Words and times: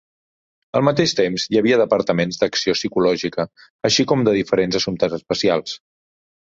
Al 0.79 0.85
mateix 0.87 1.13
temps 1.19 1.45
hi 1.51 1.59
havia 1.61 1.77
departaments 1.83 2.41
d'acció 2.45 2.77
psicològica, 2.79 3.47
així 3.91 4.09
com 4.15 4.29
de 4.31 4.37
diferents 4.43 4.83
assumptes 4.85 5.19
especials. 5.23 5.83